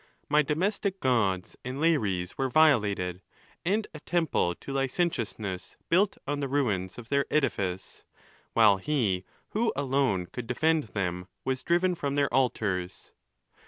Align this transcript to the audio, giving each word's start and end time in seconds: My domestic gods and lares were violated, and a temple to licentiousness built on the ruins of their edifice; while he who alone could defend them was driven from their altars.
My 0.29 0.41
domestic 0.41 0.99
gods 0.99 1.55
and 1.63 1.79
lares 1.79 2.35
were 2.35 2.49
violated, 2.49 3.21
and 3.63 3.85
a 3.93 3.99
temple 3.99 4.55
to 4.55 4.73
licentiousness 4.73 5.77
built 5.89 6.17
on 6.25 6.39
the 6.39 6.47
ruins 6.47 6.97
of 6.97 7.09
their 7.09 7.27
edifice; 7.29 8.03
while 8.53 8.77
he 8.77 9.25
who 9.49 9.71
alone 9.75 10.25
could 10.25 10.47
defend 10.47 10.85
them 10.85 11.27
was 11.45 11.61
driven 11.61 11.93
from 11.93 12.15
their 12.15 12.33
altars. 12.33 13.11